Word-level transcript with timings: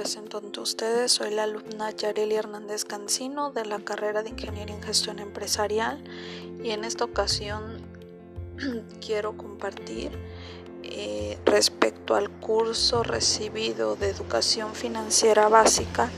presento 0.00 0.38
ante 0.38 0.60
ustedes. 0.60 1.12
Soy 1.12 1.30
la 1.30 1.42
alumna 1.42 1.90
Yareli 1.90 2.34
Hernández 2.34 2.86
Cancino 2.86 3.50
de 3.50 3.66
la 3.66 3.80
carrera 3.80 4.22
de 4.22 4.30
Ingeniería 4.30 4.74
en 4.74 4.82
Gestión 4.82 5.18
Empresarial 5.18 6.02
y 6.64 6.70
en 6.70 6.84
esta 6.84 7.04
ocasión 7.04 7.82
quiero 9.06 9.36
compartir 9.36 10.10
eh, 10.84 11.36
respecto 11.44 12.14
al 12.14 12.30
curso 12.30 13.02
recibido 13.02 13.94
de 13.94 14.08
Educación 14.08 14.74
Financiera 14.74 15.50
Básica 15.50 16.08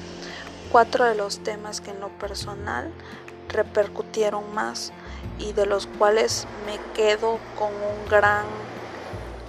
cuatro 0.70 1.04
de 1.04 1.16
los 1.16 1.40
temas 1.40 1.80
que 1.80 1.90
en 1.90 1.98
lo 1.98 2.16
personal 2.20 2.92
repercutieron 3.48 4.54
más 4.54 4.92
y 5.40 5.54
de 5.54 5.66
los 5.66 5.88
cuales 5.88 6.46
me 6.66 6.78
quedo 6.94 7.40
con 7.58 7.70
un 7.74 8.08
gran, 8.08 8.44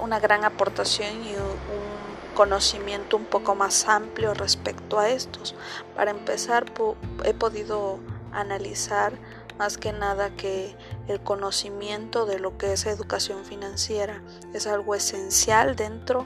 una 0.01 0.19
gran 0.19 0.43
aportación 0.43 1.23
y 1.23 1.35
un 1.35 1.92
conocimiento 2.33 3.17
un 3.17 3.25
poco 3.25 3.55
más 3.55 3.87
amplio 3.87 4.33
respecto 4.33 4.99
a 4.99 5.09
estos. 5.09 5.55
Para 5.95 6.11
empezar, 6.11 6.65
he 7.23 7.33
podido 7.33 7.99
analizar 8.31 9.13
más 9.57 9.77
que 9.77 9.93
nada 9.93 10.35
que 10.35 10.75
el 11.07 11.21
conocimiento 11.21 12.25
de 12.25 12.39
lo 12.39 12.57
que 12.57 12.73
es 12.73 12.85
educación 12.85 13.45
financiera 13.45 14.21
es 14.53 14.67
algo 14.67 14.95
esencial 14.95 15.75
dentro 15.75 16.25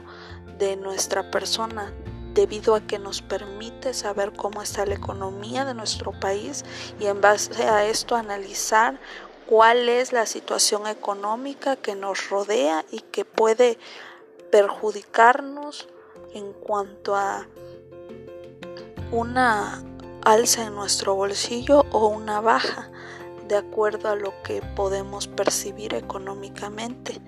de 0.58 0.76
nuestra 0.76 1.30
persona 1.30 1.92
debido 2.34 2.74
a 2.74 2.80
que 2.80 2.98
nos 2.98 3.20
permite 3.20 3.94
saber 3.94 4.32
cómo 4.32 4.62
está 4.62 4.86
la 4.86 4.94
economía 4.94 5.64
de 5.64 5.74
nuestro 5.74 6.12
país 6.12 6.64
y 7.00 7.06
en 7.06 7.20
base 7.20 7.64
a 7.64 7.86
esto 7.86 8.16
analizar 8.16 8.98
cuál 9.46 9.88
es 9.88 10.12
la 10.12 10.26
situación 10.26 10.86
económica 10.86 11.76
que 11.76 11.94
nos 11.94 12.28
rodea 12.28 12.84
y 12.90 13.00
que 13.00 13.24
puede 13.24 13.78
perjudicarnos 14.50 15.88
en 16.34 16.52
cuanto 16.52 17.14
a 17.14 17.46
una 19.10 19.82
alza 20.22 20.66
en 20.66 20.74
nuestro 20.74 21.14
bolsillo 21.14 21.86
o 21.92 22.08
una 22.08 22.40
baja 22.40 22.90
de 23.48 23.56
acuerdo 23.56 24.10
a 24.10 24.14
lo 24.14 24.34
que 24.42 24.60
podemos 24.76 25.26
percibir 25.26 25.94
económicamente. 25.94 27.20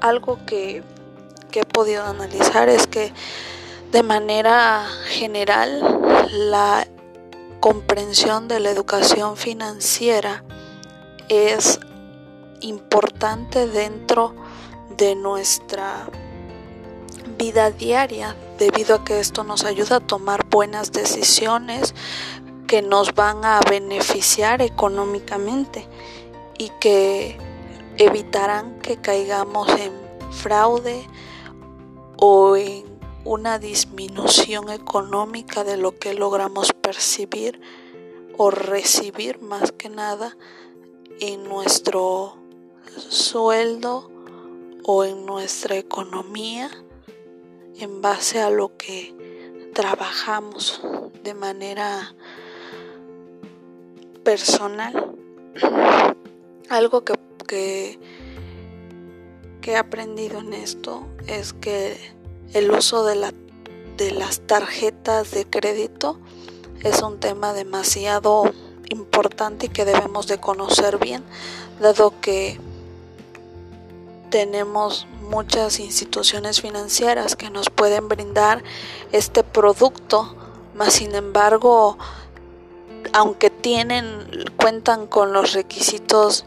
Algo 0.00 0.38
que, 0.46 0.82
que 1.50 1.60
he 1.60 1.64
podido 1.66 2.04
analizar 2.04 2.68
es 2.68 2.86
que 2.86 3.12
de 3.92 4.02
manera 4.02 4.86
general 5.06 6.00
la 6.30 6.86
comprensión 7.60 8.48
de 8.48 8.60
la 8.60 8.70
educación 8.70 9.36
financiera 9.36 10.44
es 11.28 11.80
importante 12.60 13.66
dentro 13.66 14.34
de 14.96 15.14
nuestra 15.14 16.08
vida 17.38 17.70
diaria, 17.70 18.36
debido 18.58 18.96
a 18.96 19.04
que 19.04 19.20
esto 19.20 19.44
nos 19.44 19.64
ayuda 19.64 19.96
a 19.96 20.00
tomar 20.00 20.44
buenas 20.46 20.92
decisiones 20.92 21.94
que 22.66 22.82
nos 22.82 23.14
van 23.14 23.44
a 23.44 23.60
beneficiar 23.70 24.60
económicamente 24.60 25.88
y 26.58 26.70
que 26.80 27.38
evitarán 27.96 28.80
que 28.80 28.98
caigamos 28.98 29.68
en 29.80 29.92
fraude 30.30 31.06
o 32.18 32.56
en 32.56 32.84
una 33.24 33.58
disminución 33.58 34.70
económica 34.70 35.64
de 35.64 35.76
lo 35.76 35.96
que 35.96 36.14
logramos 36.14 36.72
percibir 36.72 37.60
o 38.36 38.50
recibir 38.50 39.40
más 39.40 39.72
que 39.72 39.88
nada 39.88 40.36
en 41.20 41.44
nuestro 41.44 42.36
sueldo 43.08 44.10
o 44.84 45.04
en 45.04 45.26
nuestra 45.26 45.76
economía 45.76 46.70
en 47.78 48.02
base 48.02 48.40
a 48.40 48.50
lo 48.50 48.76
que 48.76 49.14
trabajamos 49.74 50.80
de 51.22 51.34
manera 51.34 52.14
personal. 54.24 55.14
Algo 56.68 57.04
que, 57.04 57.98
he 59.62 59.76
aprendido 59.76 60.38
en 60.38 60.54
esto 60.54 61.06
es 61.26 61.52
que 61.52 61.98
el 62.54 62.70
uso 62.70 63.04
de, 63.04 63.34
de 63.98 64.10
las 64.12 64.40
tarjetas 64.40 65.30
de 65.32 65.44
crédito 65.44 66.18
es 66.82 67.02
un 67.02 67.20
tema 67.20 67.52
demasiado 67.52 68.50
importante 68.88 69.66
y 69.66 69.68
que 69.68 69.84
debemos 69.84 70.26
de 70.26 70.38
conocer 70.38 70.96
bien, 70.96 71.22
dado 71.80 72.18
que 72.20 72.58
tenemos 74.30 75.06
muchas 75.28 75.78
instituciones 75.80 76.60
financieras 76.60 77.36
que 77.36 77.50
nos 77.50 77.70
pueden 77.70 78.08
brindar 78.08 78.62
este 79.12 79.44
producto, 79.44 80.34
mas 80.74 80.94
sin 80.94 81.14
embargo, 81.14 81.98
aunque 83.12 83.50
tienen 83.50 84.26
cuentan 84.56 85.06
con 85.06 85.32
los 85.32 85.52
requisitos 85.52 86.44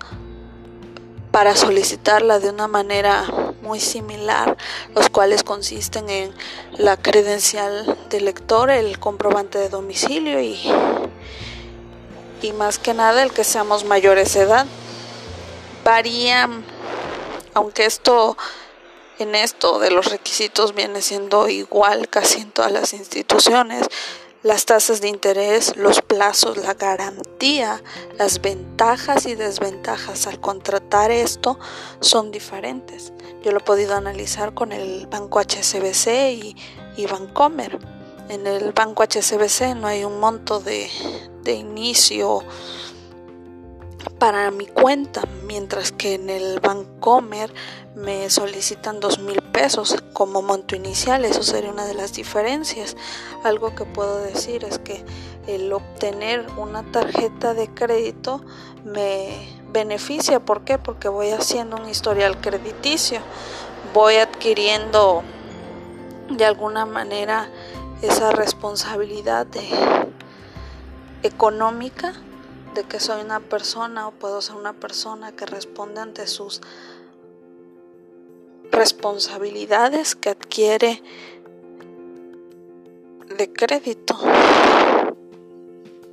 para 1.31 1.55
solicitarla 1.55 2.39
de 2.39 2.49
una 2.49 2.67
manera 2.67 3.25
muy 3.61 3.79
similar, 3.79 4.57
los 4.93 5.09
cuales 5.09 5.43
consisten 5.43 6.09
en 6.09 6.33
la 6.73 6.97
credencial 6.97 7.97
del 8.09 8.25
lector, 8.25 8.69
el 8.69 8.99
comprobante 8.99 9.57
de 9.57 9.69
domicilio 9.69 10.41
y, 10.41 10.59
y 12.41 12.51
más 12.51 12.79
que 12.79 12.93
nada 12.93 13.23
el 13.23 13.31
que 13.31 13.43
seamos 13.43 13.85
mayores 13.85 14.33
de 14.33 14.41
edad. 14.41 14.65
Varían 15.85 16.63
aunque 17.53 17.85
esto 17.85 18.37
en 19.19 19.35
esto 19.35 19.79
de 19.79 19.91
los 19.91 20.07
requisitos 20.07 20.73
viene 20.73 21.01
siendo 21.01 21.47
igual 21.47 22.09
casi 22.09 22.41
en 22.41 22.51
todas 22.51 22.71
las 22.71 22.93
instituciones, 22.93 23.87
las 24.43 24.65
tasas 24.65 25.01
de 25.01 25.09
interés, 25.09 25.77
los 25.77 26.01
plazos, 26.01 26.57
la 26.57 26.73
garantía, 26.73 27.83
las 28.17 28.41
ventajas 28.41 29.27
y 29.27 29.35
desventajas 29.35 30.25
al 30.25 30.39
contratar 30.39 31.11
esto 31.11 31.59
son 31.99 32.31
diferentes. 32.31 33.13
Yo 33.43 33.51
lo 33.51 33.59
he 33.59 33.63
podido 33.63 33.95
analizar 33.95 34.55
con 34.55 34.71
el 34.71 35.05
banco 35.05 35.39
HSBC 35.39 36.07
y, 36.31 36.55
y 36.97 37.05
Bancomer. 37.05 37.77
En 38.29 38.47
el 38.47 38.71
banco 38.71 39.03
HSBC 39.03 39.75
no 39.75 39.85
hay 39.87 40.03
un 40.03 40.19
monto 40.19 40.59
de, 40.59 40.89
de 41.43 41.53
inicio 41.53 42.43
para 44.19 44.51
mi 44.51 44.65
cuenta, 44.65 45.23
mientras 45.45 45.91
que 45.91 46.15
en 46.15 46.29
el 46.29 46.59
Bancomer 46.59 47.53
me 47.95 48.29
solicitan 48.29 48.99
dos 48.99 49.19
mil 49.19 49.41
pesos 49.41 50.03
como 50.13 50.41
monto 50.41 50.75
inicial. 50.75 51.25
Eso 51.25 51.43
sería 51.43 51.71
una 51.71 51.85
de 51.85 51.93
las 51.93 52.13
diferencias. 52.13 52.95
Algo 53.43 53.75
que 53.75 53.85
puedo 53.85 54.19
decir 54.19 54.63
es 54.63 54.79
que 54.79 55.03
el 55.47 55.71
obtener 55.73 56.45
una 56.57 56.83
tarjeta 56.91 57.53
de 57.53 57.67
crédito 57.67 58.41
me 58.83 59.47
beneficia. 59.71 60.39
¿Por 60.39 60.63
qué? 60.63 60.77
Porque 60.77 61.09
voy 61.09 61.29
haciendo 61.31 61.77
un 61.77 61.89
historial 61.89 62.39
crediticio. 62.39 63.19
Voy 63.93 64.15
adquiriendo 64.15 65.23
de 66.29 66.45
alguna 66.45 66.85
manera 66.85 67.49
esa 68.01 68.31
responsabilidad 68.31 69.47
económica 71.23 72.13
de 72.73 72.83
que 72.83 72.99
soy 72.99 73.21
una 73.21 73.39
persona 73.39 74.07
o 74.07 74.11
puedo 74.11 74.41
ser 74.41 74.55
una 74.55 74.73
persona 74.73 75.33
que 75.33 75.45
responde 75.45 76.01
ante 76.01 76.27
sus 76.27 76.61
responsabilidades 78.71 80.15
que 80.15 80.29
adquiere 80.29 81.03
de 83.37 83.51
crédito. 83.51 84.17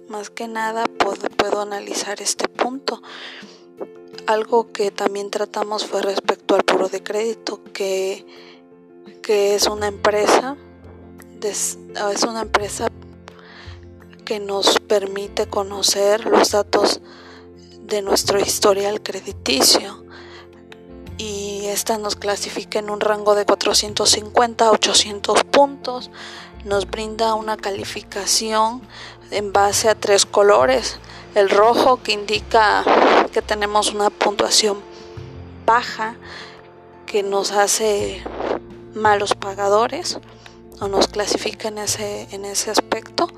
Más 0.09 0.31
que 0.31 0.49
nada 0.49 0.85
puedo, 0.87 1.29
puedo 1.37 1.61
analizar 1.61 2.21
este 2.21 2.49
punto. 2.49 3.03
Algo 4.27 4.73
que 4.73 4.91
también 4.91 5.31
tratamos 5.31 5.87
fue 5.87 6.03
respecto 6.03 6.55
al 6.55 6.65
puro 6.65 6.89
de 6.89 7.03
crédito, 7.03 7.63
que, 7.73 8.27
que 9.23 9.55
es 9.55 9.67
una 9.67 9.87
empresa, 9.87 10.57
es 11.41 11.79
una 12.27 12.43
empresa 12.43 12.89
que 14.29 14.41
nos 14.41 14.79
permite 14.81 15.47
conocer 15.47 16.27
los 16.27 16.51
datos 16.51 17.01
de 17.81 18.03
nuestro 18.03 18.39
historial 18.39 19.03
crediticio 19.03 20.05
y 21.17 21.65
esta 21.65 21.97
nos 21.97 22.15
clasifica 22.15 22.79
en 22.79 22.91
un 22.91 23.01
rango 23.01 23.35
de 23.35 23.47
450 23.47 24.67
a 24.67 24.71
800 24.71 25.45
puntos, 25.45 26.11
nos 26.67 26.91
brinda 26.91 27.33
una 27.33 27.57
calificación 27.57 28.83
en 29.31 29.55
base 29.55 29.89
a 29.89 29.95
tres 29.95 30.27
colores, 30.27 30.99
el 31.35 31.49
rojo 31.49 32.03
que 32.03 32.13
indica 32.13 32.85
que 33.33 33.41
tenemos 33.41 33.95
una 33.95 34.11
puntuación 34.11 34.83
baja 35.65 36.17
que 37.07 37.23
nos 37.23 37.53
hace 37.53 38.23
malos 38.93 39.35
pagadores 39.35 40.19
o 40.81 40.89
nos 40.89 41.09
clasifica 41.09 41.69
en 41.69 41.79
ese, 41.79 42.29
en 42.31 42.45
ese 42.45 42.71
aspecto 42.71 43.29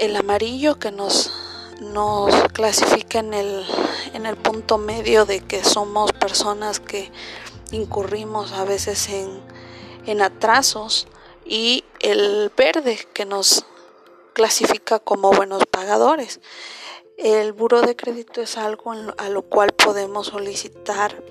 el 0.00 0.16
amarillo 0.16 0.78
que 0.78 0.90
nos, 0.90 1.30
nos 1.80 2.34
clasifica 2.54 3.18
en 3.18 3.34
el, 3.34 3.66
en 4.14 4.24
el 4.24 4.36
punto 4.36 4.78
medio 4.78 5.26
de 5.26 5.40
que 5.40 5.62
somos 5.62 6.12
personas 6.12 6.80
que 6.80 7.12
incurrimos 7.70 8.52
a 8.52 8.64
veces 8.64 9.10
en, 9.10 9.42
en 10.06 10.22
atrasos 10.22 11.06
y 11.44 11.84
el 12.00 12.50
verde 12.56 12.98
que 13.12 13.26
nos 13.26 13.66
clasifica 14.32 15.00
como 15.00 15.32
buenos 15.32 15.66
pagadores. 15.66 16.40
El 17.18 17.52
buro 17.52 17.82
de 17.82 17.94
crédito 17.94 18.40
es 18.40 18.56
algo 18.56 18.92
a 19.18 19.28
lo 19.28 19.42
cual 19.42 19.72
podemos 19.72 20.28
solicitar 20.28 21.22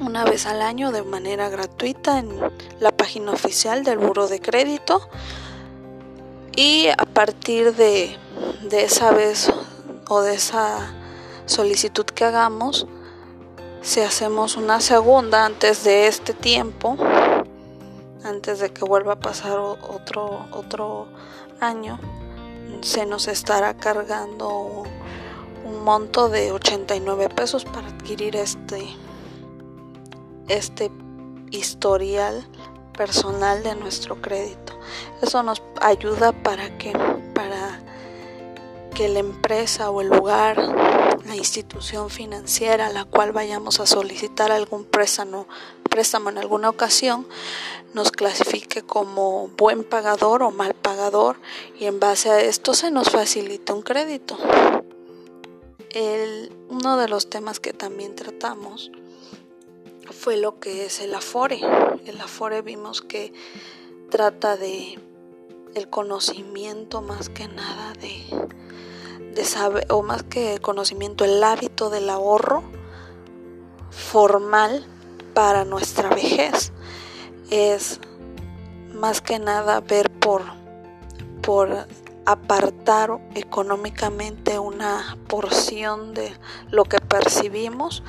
una 0.00 0.24
vez 0.24 0.46
al 0.46 0.62
año 0.62 0.90
de 0.90 1.02
manera 1.02 1.50
gratuita 1.50 2.18
en 2.18 2.40
la 2.80 2.96
página 2.96 3.32
oficial 3.32 3.84
del 3.84 3.98
buro 3.98 4.26
de 4.26 4.40
crédito 4.40 5.10
y 6.58 6.88
a 6.88 7.04
partir 7.04 7.76
de, 7.76 8.16
de 8.68 8.82
esa 8.82 9.12
vez 9.12 9.48
o 10.08 10.22
de 10.22 10.34
esa 10.34 10.92
solicitud 11.46 12.04
que 12.04 12.24
hagamos 12.24 12.88
si 13.80 14.00
hacemos 14.00 14.56
una 14.56 14.80
segunda 14.80 15.44
antes 15.44 15.84
de 15.84 16.08
este 16.08 16.34
tiempo 16.34 16.96
antes 18.24 18.58
de 18.58 18.70
que 18.70 18.84
vuelva 18.84 19.12
a 19.12 19.20
pasar 19.20 19.60
otro 19.60 20.48
otro 20.50 21.06
año 21.60 22.00
se 22.80 23.06
nos 23.06 23.28
estará 23.28 23.74
cargando 23.76 24.82
un 25.64 25.84
monto 25.84 26.28
de 26.28 26.50
89 26.50 27.28
pesos 27.28 27.64
para 27.64 27.86
adquirir 27.86 28.34
este 28.34 28.84
este 30.48 30.90
historial 31.52 32.44
personal 32.98 33.62
de 33.62 33.76
nuestro 33.76 34.20
crédito. 34.20 34.72
Eso 35.22 35.44
nos 35.44 35.62
ayuda 35.80 36.32
para 36.32 36.76
que 36.78 36.92
para 37.32 37.80
que 38.92 39.08
la 39.08 39.20
empresa 39.20 39.90
o 39.90 40.00
el 40.00 40.08
lugar, 40.08 40.58
la 41.24 41.36
institución 41.36 42.10
financiera 42.10 42.86
a 42.86 42.92
la 42.92 43.04
cual 43.04 43.30
vayamos 43.30 43.78
a 43.78 43.86
solicitar 43.86 44.50
algún 44.50 44.84
préstamo, 44.84 45.46
préstamo 45.88 46.30
en 46.30 46.38
alguna 46.38 46.68
ocasión, 46.68 47.28
nos 47.94 48.10
clasifique 48.10 48.82
como 48.82 49.46
buen 49.56 49.84
pagador 49.84 50.42
o 50.42 50.50
mal 50.50 50.74
pagador 50.74 51.36
y 51.78 51.84
en 51.84 52.00
base 52.00 52.30
a 52.30 52.40
esto 52.40 52.74
se 52.74 52.90
nos 52.90 53.10
facilita 53.10 53.74
un 53.74 53.82
crédito. 53.82 54.36
El, 55.90 56.52
uno 56.68 56.96
de 56.96 57.06
los 57.06 57.30
temas 57.30 57.60
que 57.60 57.72
también 57.72 58.16
tratamos 58.16 58.90
fue 60.18 60.36
lo 60.36 60.58
que 60.58 60.84
es 60.84 61.00
el 61.00 61.14
Afore. 61.14 61.60
El 62.04 62.20
Afore 62.20 62.60
vimos 62.62 63.02
que 63.02 63.32
trata 64.10 64.56
de 64.56 64.98
el 65.74 65.88
conocimiento 65.88 67.02
más 67.02 67.28
que 67.28 67.46
nada 67.46 67.92
de, 67.92 69.32
de 69.32 69.44
saber, 69.44 69.86
o 69.90 70.02
más 70.02 70.24
que 70.24 70.54
el 70.54 70.60
conocimiento, 70.60 71.24
el 71.24 71.42
hábito 71.44 71.88
del 71.88 72.10
ahorro 72.10 72.64
formal 73.90 74.84
para 75.34 75.64
nuestra 75.64 76.08
vejez. 76.08 76.72
Es 77.50 78.00
más 78.92 79.20
que 79.20 79.38
nada 79.38 79.80
ver 79.80 80.10
por, 80.10 80.42
por 81.42 81.86
apartar 82.26 83.20
económicamente 83.36 84.58
una 84.58 85.16
porción 85.28 86.12
de 86.12 86.32
lo 86.70 86.84
que 86.84 86.98
percibimos 86.98 88.02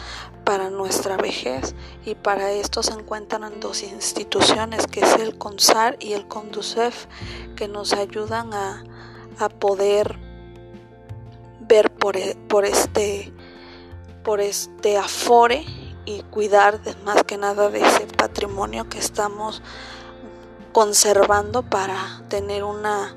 para 0.49 0.71
nuestra 0.71 1.15
vejez 1.15 1.75
y 2.07 2.15
para 2.15 2.49
esto 2.49 2.81
se 2.81 2.93
encuentran 2.93 3.59
dos 3.59 3.83
instituciones 3.83 4.87
que 4.87 5.01
es 5.01 5.13
el 5.19 5.37
CONSAR 5.37 5.95
y 5.99 6.13
el 6.13 6.27
CONDUCEF 6.27 7.05
que 7.55 7.67
nos 7.67 7.93
ayudan 7.93 8.51
a, 8.55 8.83
poder 9.59 10.17
ver 11.67 11.91
por, 11.91 12.17
e, 12.17 12.35
por, 12.47 12.65
este 12.65 13.31
por 14.23 14.41
este 14.41 14.97
afore 14.97 15.63
y 16.05 16.23
cuidar 16.31 16.79
más 17.05 17.23
que 17.25 17.37
nada 17.37 17.69
de 17.69 17.81
ese 17.81 18.07
patrimonio 18.07 18.89
que 18.89 18.97
estamos 18.97 19.61
conservando 20.71 21.61
para 21.61 22.23
tener 22.27 22.63
una 22.63 23.15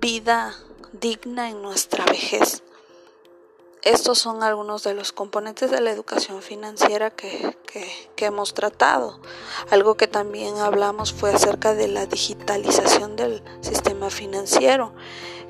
vida 0.00 0.54
digna 0.98 1.50
en 1.50 1.60
nuestra 1.60 2.06
vejez. 2.06 2.62
Estos 3.84 4.18
son 4.18 4.42
algunos 4.42 4.82
de 4.82 4.92
los 4.92 5.12
componentes 5.12 5.70
de 5.70 5.80
la 5.80 5.92
educación 5.92 6.42
financiera 6.42 7.10
que, 7.10 7.56
hemos 8.16 8.52
tratado. 8.52 9.20
Algo 9.70 9.96
que 9.96 10.08
también 10.08 10.58
hablamos 10.58 11.12
fue 11.12 11.30
acerca 11.32 11.74
de 11.74 11.86
la 11.86 12.06
digitalización 12.06 13.14
del 13.14 13.42
sistema 13.60 14.10
financiero. 14.10 14.92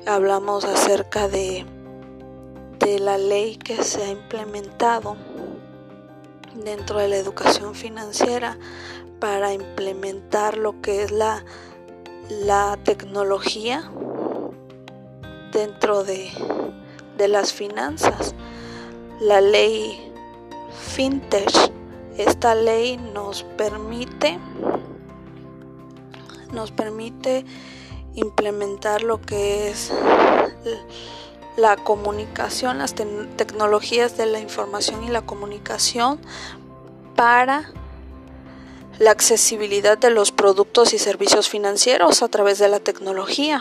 Hablamos 0.05 0.65
acerca 0.65 1.27
de, 1.27 1.65
de 2.79 2.99
la 2.99 3.17
ley 3.17 3.57
que 3.57 3.83
se 3.83 4.03
ha 4.03 4.09
implementado 4.09 5.17
dentro 6.53 6.99
de 6.99 7.07
la 7.07 7.17
educación 7.17 7.73
financiera 7.73 8.57
para 9.19 9.53
implementar 9.53 10.57
lo 10.57 10.79
que 10.81 11.03
es 11.03 11.11
la, 11.11 11.43
la 12.29 12.77
tecnología 12.83 13.91
dentro 15.51 16.03
de 16.03 16.31
de 17.19 17.27
las 17.27 17.53
finanzas. 17.53 18.33
La 19.19 19.41
ley 19.41 20.11
FinTech, 20.95 21.51
esta 22.17 22.55
ley 22.55 22.97
nos 22.97 23.43
permite 23.43 24.39
nos 26.51 26.71
permite 26.71 27.45
implementar 28.15 29.03
lo 29.03 29.21
que 29.21 29.69
es 29.69 29.91
la 31.57 31.75
comunicación, 31.75 32.79
las 32.79 32.95
tecnologías 32.95 34.17
de 34.17 34.25
la 34.25 34.39
información 34.39 35.03
y 35.03 35.09
la 35.09 35.21
comunicación 35.21 36.19
para 37.15 37.71
la 38.97 39.11
accesibilidad 39.11 39.97
de 39.97 40.09
los 40.09 40.31
productos 40.31 40.93
y 40.93 40.99
servicios 40.99 41.49
financieros 41.49 42.21
a 42.23 42.27
través 42.27 42.59
de 42.59 42.67
la 42.67 42.79
tecnología. 42.79 43.59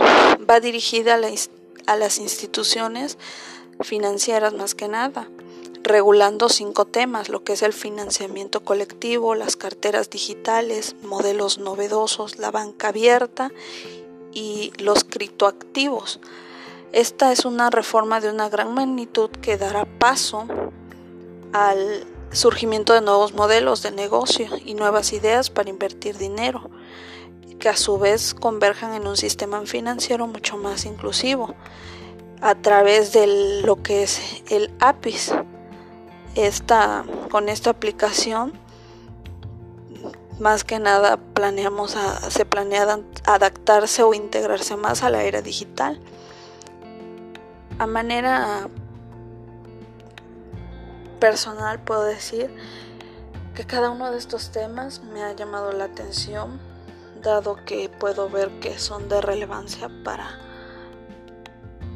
Va 0.49 0.61
dirigida 0.61 1.15
a 1.15 1.17
la, 1.17 1.29
a 1.89 1.97
las 1.97 2.19
instituciones 2.19 3.17
financieras 3.81 4.53
más 4.53 4.75
que 4.75 4.89
nada, 4.89 5.27
regulando 5.83 6.51
cinco 6.51 6.85
temas, 6.85 7.31
lo 7.31 7.45
que 7.45 7.55
es 7.55 7.63
el 7.63 7.73
financiamiento 7.73 8.63
colectivo, 8.63 9.35
las 9.35 9.57
carteras 9.57 10.11
digitales, 10.11 10.97
modelos 11.03 11.59
novedosos, 11.59 12.39
la 12.39 12.51
banca 12.51 12.89
abierta 12.89 13.51
y 14.35 14.73
los 14.79 15.05
criptoactivos. 15.05 16.21
Esta 16.93 17.33
es 17.33 17.47
una 17.47 17.71
reforma 17.71 18.21
de 18.21 18.31
una 18.31 18.51
gran 18.51 18.75
magnitud 18.75 19.31
que 19.31 19.57
dará 19.57 19.87
paso 19.87 20.47
al 21.55 22.05
surgimiento 22.33 22.93
de 22.93 23.01
nuevos 23.01 23.33
modelos 23.33 23.83
de 23.83 23.93
negocio 23.93 24.49
y 24.63 24.75
nuevas 24.75 25.15
ideas 25.15 25.49
para 25.49 25.71
invertir 25.71 26.19
dinero 26.19 26.71
que 27.59 27.69
a 27.69 27.77
su 27.77 27.99
vez 27.99 28.35
converjan 28.35 28.95
en 28.95 29.07
un 29.07 29.17
sistema 29.17 29.61
financiero 29.67 30.27
mucho 30.27 30.57
más 30.57 30.85
inclusivo 30.85 31.55
a 32.41 32.55
través 32.55 33.13
de 33.13 33.63
lo 33.65 33.83
que 33.83 34.03
es 34.03 34.43
el 34.49 34.73
APIS. 34.81 35.33
Esta, 36.35 37.05
con 37.31 37.49
esta 37.49 37.71
aplicación, 37.71 38.53
más 40.39 40.63
que 40.63 40.79
nada 40.79 41.17
planeamos 41.17 41.97
se 42.29 42.45
planea 42.45 43.01
adaptarse 43.25 44.03
o 44.05 44.15
integrarse 44.15 44.77
más 44.77 45.03
a 45.03 45.11
la 45.11 45.25
era 45.25 45.43
digital. 45.43 46.01
A 47.79 47.87
manera 47.87 48.69
personal 51.19 51.81
puedo 51.81 52.05
decir 52.05 52.55
que 53.55 53.65
cada 53.65 53.91
uno 53.91 54.13
de 54.13 54.19
estos 54.19 54.51
temas 54.53 55.03
me 55.03 55.25
ha 55.25 55.33
llamado 55.33 55.73
la 55.73 55.85
atención 55.85 56.61
dado 57.19 57.57
que 57.65 57.89
puedo 57.89 58.29
ver 58.29 58.61
que 58.61 58.79
son 58.79 59.09
de 59.09 59.21
relevancia 59.21 59.91
para, 60.05 60.41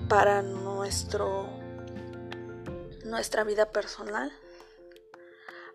para 0.09 0.43
nuestro, 0.43 1.47
nuestra 3.05 3.45
vida 3.45 3.67
personal. 3.71 4.33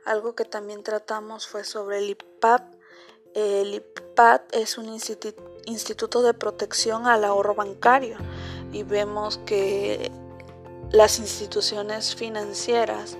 Algo 0.06 0.36
que 0.36 0.46
también 0.46 0.84
tratamos 0.84 1.48
fue 1.48 1.64
sobre 1.64 2.00
el 2.00 2.10
IPAD. 2.12 2.62
El 3.34 3.74
IPAD 3.74 4.42
es 4.52 4.78
un 4.78 4.88
instituto 5.66 6.22
de 6.22 6.34
protección 6.34 7.08
al 7.08 7.24
ahorro 7.24 7.56
bancario 7.56 8.18
y 8.72 8.84
vemos 8.84 9.38
que 9.40 10.12
las 10.92 11.20
instituciones 11.20 12.16
financieras 12.16 13.18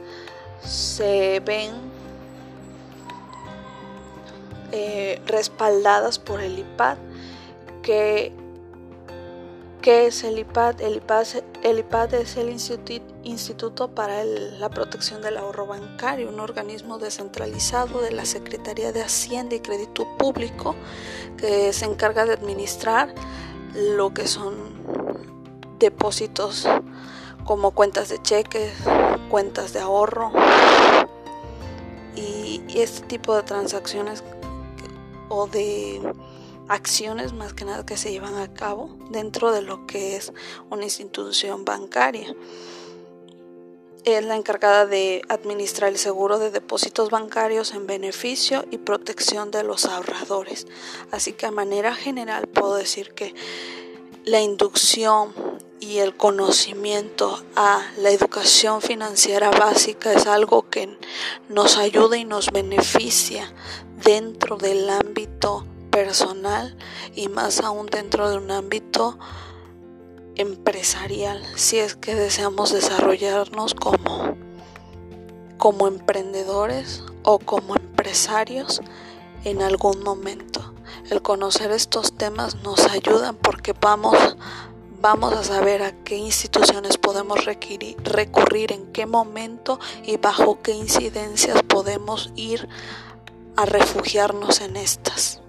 se 0.64 1.42
ven 1.42 1.74
eh, 4.72 5.22
respaldadas 5.26 6.20
por 6.20 6.42
el 6.42 6.60
IPAD. 6.60 6.98
Que, 7.82 8.34
¿Qué 9.82 10.08
es 10.08 10.24
el 10.24 10.40
IPAD? 10.40 10.82
El 10.82 10.98
IPAD, 10.98 11.26
el 11.64 11.80
IPAD 11.80 12.16
es 12.16 12.36
el 12.36 12.50
Instituto 12.50 13.88
para 13.90 14.24
la 14.26 14.70
Protección 14.70 15.22
del 15.22 15.38
Ahorro 15.38 15.68
Bancario, 15.68 16.28
un 16.28 16.40
organismo 16.42 16.98
descentralizado 16.98 18.02
de 18.02 18.12
la 18.12 18.26
Secretaría 18.26 18.92
de 18.92 19.02
Hacienda 19.02 19.56
y 19.56 19.60
Crédito 19.62 20.06
Público 20.18 20.76
que 21.38 21.72
se 21.72 21.86
encarga 21.86 22.26
de 22.26 22.34
administrar 22.34 23.14
lo 23.74 24.14
que 24.14 24.28
son 24.28 24.56
depósitos 25.80 26.68
como 27.46 27.72
cuentas 27.72 28.10
de 28.10 28.22
cheques, 28.22 28.74
cuentas 29.30 29.72
de 29.72 29.80
ahorro 29.80 30.32
y 32.16 32.62
este 32.76 33.06
tipo 33.06 33.36
de 33.36 33.44
transacciones 33.44 34.24
o 35.30 35.48
de 35.48 36.02
acciones 36.68 37.34
más 37.34 37.54
que 37.54 37.66
nada 37.66 37.86
que 37.86 37.98
se 37.98 38.12
llevan 38.12 38.36
a 38.36 38.54
cabo 38.54 38.98
dentro 39.10 39.52
de 39.52 39.62
lo 39.62 39.88
que 39.88 40.16
es 40.16 40.34
una 40.70 40.84
institución 40.84 41.66
bancaria. 41.66 42.36
Es 44.04 44.24
la 44.26 44.36
encargada 44.36 44.86
de 44.86 45.22
administrar 45.28 45.90
el 45.90 45.98
seguro 45.98 46.40
de 46.40 46.50
depósitos 46.50 47.10
bancarios 47.10 47.74
en 47.74 47.88
beneficio 47.88 48.66
y 48.72 48.78
protección 48.78 49.52
de 49.52 49.64
los 49.64 49.86
ahorradores. 49.86 50.66
Así 51.12 51.34
que 51.34 51.46
a 51.46 51.52
manera 51.52 51.94
general 51.94 52.48
puedo 52.48 52.76
decir 52.76 53.14
que 53.14 53.36
la 54.24 54.40
inducción 54.42 55.34
y 55.80 56.00
el 56.00 56.16
conocimiento 56.16 57.44
a 57.56 57.82
la 57.98 58.10
educación 58.10 58.82
financiera 58.82 59.52
básica 59.52 60.14
es 60.14 60.28
algo 60.28 60.70
que 60.70 60.98
nos 61.50 61.78
ayuda 61.78 62.18
y 62.18 62.26
nos 62.26 62.52
beneficia 62.52 63.54
dentro 64.04 64.58
del 64.58 64.90
ámbito 64.90 65.66
personal 65.92 66.78
y 67.16 67.28
más 67.28 67.60
aún 67.62 67.88
dentro 67.88 68.30
de 68.30 68.38
un 68.38 68.52
ámbito 68.52 69.18
empresarial 70.36 71.44
si 71.56 71.80
es 71.80 71.96
que 71.96 72.16
deseamos 72.16 72.72
desarrollarnos 72.72 73.74
como 73.74 74.38
como 75.58 75.88
emprendedores 75.88 77.04
o 77.24 77.40
como 77.40 77.76
empresarios 77.76 78.82
en 79.44 79.62
algún 79.62 80.04
momento. 80.04 80.74
El 81.10 81.22
conocer 81.22 81.72
estos 81.72 82.14
temas 82.14 82.56
nos 82.64 82.86
ayudan 82.86 83.36
porque 83.36 83.74
vamos 83.74 84.38
vamos 85.00 85.34
a 85.34 85.44
saber 85.44 85.84
a 85.84 85.92
qué 86.04 86.18
instituciones 86.18 86.98
podemos 86.98 87.46
recurrir, 87.46 88.72
en 88.72 88.92
qué 88.92 89.06
momento 89.06 89.80
y 90.04 90.18
bajo 90.18 90.62
qué 90.62 90.72
incidencias 90.72 91.62
podemos 91.64 92.32
ir 92.36 92.68
a 93.56 93.66
refugiarnos 93.66 94.62
en 94.62 94.78
estas. 94.78 95.42